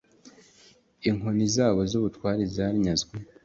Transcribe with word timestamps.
inkoni 1.09 1.45
zabo 1.55 1.81
z’ubutware 1.89 2.43
zanyazwe 2.55 3.15